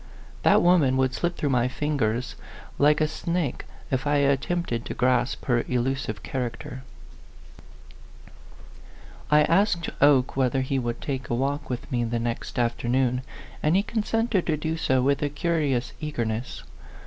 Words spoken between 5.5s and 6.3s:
elusive